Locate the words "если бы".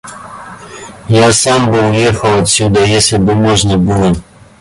2.83-3.35